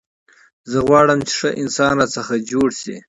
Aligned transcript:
زه 0.71 0.77
غواړم، 0.87 1.19
چي 1.27 1.33
ښه 1.39 1.49
انسان 1.61 1.93
راڅخه 1.99 2.35
جوړ 2.51 2.67
سي. 2.81 2.95